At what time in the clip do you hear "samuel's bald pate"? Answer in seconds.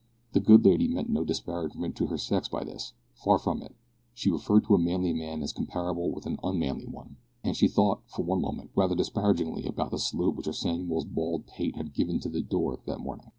10.53-11.75